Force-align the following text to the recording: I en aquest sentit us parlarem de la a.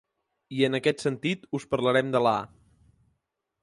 I 0.59 0.63
en 0.67 0.77
aquest 0.77 1.05
sentit 1.05 1.45
us 1.59 1.69
parlarem 1.75 2.11
de 2.19 2.25
la 2.29 2.37
a. 2.43 2.51